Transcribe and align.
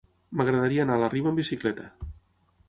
M'agradaria 0.39 0.85
anar 0.85 0.95
a 0.99 1.01
la 1.03 1.09
Riba 1.15 1.31
amb 1.33 1.43
bicicleta. 1.43 1.87